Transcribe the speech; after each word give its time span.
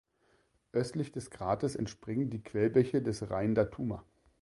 Östlich 0.71 1.11
des 1.11 1.29
Grates 1.29 1.75
entspringen 1.75 2.31
die 2.31 2.41
Quellbäche 2.41 3.03
des 3.03 3.29
Rein 3.29 3.53
da 3.53 3.65
Tuma. 3.65 4.03